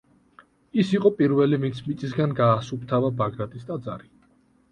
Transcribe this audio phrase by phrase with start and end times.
[0.83, 4.09] ის იყო პირველი ვინც მიწისაგან გაასუფთავა ბაგრატის ტაძარი.